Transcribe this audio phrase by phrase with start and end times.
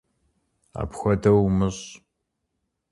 [0.81, 1.85] Apxuedeu vumış'!